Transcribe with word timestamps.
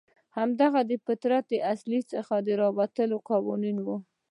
همدغه 0.37 0.79
د 0.89 0.91
فطرت 1.05 1.45
له 1.51 1.59
اصل 1.73 1.91
څخه 2.11 2.33
راوتلي 2.61 3.17
قوانین 3.29 3.77
وو. 3.81 3.97